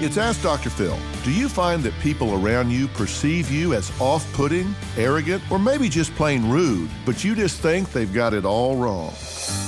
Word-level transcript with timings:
It's 0.00 0.16
Ask 0.16 0.42
Dr. 0.42 0.70
Phil. 0.70 0.96
Do 1.24 1.32
you 1.32 1.48
find 1.48 1.82
that 1.82 1.92
people 1.98 2.32
around 2.32 2.70
you 2.70 2.86
perceive 2.86 3.50
you 3.50 3.74
as 3.74 3.90
off 4.00 4.32
putting, 4.32 4.72
arrogant, 4.96 5.42
or 5.50 5.58
maybe 5.58 5.88
just 5.88 6.14
plain 6.14 6.48
rude, 6.48 6.88
but 7.04 7.24
you 7.24 7.34
just 7.34 7.58
think 7.58 7.90
they've 7.90 8.14
got 8.14 8.32
it 8.32 8.44
all 8.44 8.76
wrong? 8.76 9.12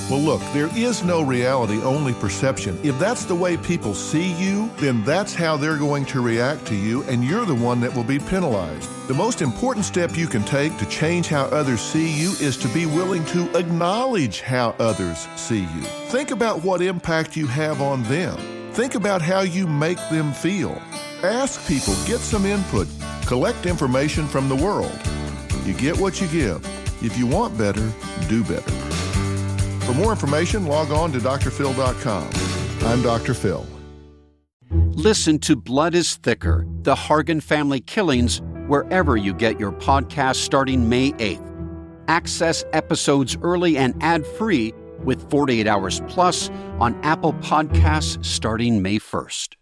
Well, 0.09 0.21
look, 0.21 0.41
there 0.53 0.71
is 0.79 1.03
no 1.03 1.21
reality, 1.21 1.83
only 1.83 2.13
perception. 2.13 2.79
If 2.85 2.97
that's 3.01 3.25
the 3.25 3.35
way 3.35 3.57
people 3.57 3.93
see 3.93 4.33
you, 4.35 4.71
then 4.77 5.03
that's 5.05 5.35
how 5.35 5.57
they're 5.57 5.77
going 5.77 6.05
to 6.07 6.21
react 6.21 6.65
to 6.67 6.77
you, 6.77 7.03
and 7.05 7.25
you're 7.25 7.45
the 7.45 7.53
one 7.57 7.81
that 7.81 7.93
will 7.93 8.05
be 8.05 8.21
penalized. 8.21 8.89
The 9.09 9.15
most 9.15 9.43
important 9.43 9.85
step 9.85 10.17
you 10.17 10.29
can 10.29 10.45
take 10.45 10.79
to 10.79 10.87
change 10.87 11.27
how 11.27 11.47
others 11.47 11.81
see 11.81 12.09
you 12.09 12.31
is 12.41 12.57
to 12.59 12.69
be 12.69 12.87
willing 12.87 13.25
to 13.27 13.53
acknowledge 13.59 14.43
how 14.43 14.77
others 14.79 15.27
see 15.35 15.63
you. 15.63 15.83
Think 16.13 16.31
about 16.31 16.63
what 16.63 16.83
impact 16.83 17.37
you 17.37 17.49
have 17.49 17.83
on 17.83 18.05
them. 18.05 18.39
Think 18.73 18.95
about 18.95 19.21
how 19.21 19.41
you 19.41 19.67
make 19.67 19.99
them 20.11 20.33
feel. 20.33 20.81
Ask 21.25 21.67
people, 21.67 21.95
get 22.07 22.21
some 22.21 22.47
input, 22.47 22.87
collect 23.27 23.67
information 23.67 24.29
from 24.29 24.49
the 24.49 24.55
world. 24.55 24.97
You 25.65 25.75
get 25.75 25.99
what 25.99 26.21
you 26.21 26.29
give. 26.29 26.65
If 27.03 27.19
you 27.19 27.27
want 27.27 27.59
better, 27.59 27.93
do 28.29 28.45
better. 28.45 28.71
For 29.85 29.93
more 29.95 30.13
information, 30.13 30.67
log 30.67 30.93
on 30.93 31.11
to 31.13 31.19
drphil.com. 31.19 32.31
I'm 32.89 33.03
Dr. 33.03 33.35
Phil. 33.35 33.67
Listen 34.71 35.41
to 35.41 35.57
Blood 35.57 35.97
is 35.97 36.15
Thicker 36.17 36.65
The 36.83 36.95
Hargan 36.95 37.43
Family 37.43 37.81
Killings 37.81 38.41
wherever 38.69 39.17
you 39.17 39.35
get 39.35 39.59
your 39.59 39.73
podcast 39.73 40.37
starting 40.37 40.89
May 40.89 41.11
8th. 41.13 41.45
Access 42.07 42.65
episodes 42.73 43.37
early 43.43 43.77
and 43.77 44.01
ad 44.01 44.25
free 44.25 44.73
with 45.05 45.29
48 45.31 45.67
Hours 45.67 46.01
Plus 46.09 46.51
on 46.79 46.95
Apple 47.03 47.35
Podcasts 47.35 48.25
starting 48.25 48.83
May 48.83 48.99
1st. 48.99 49.57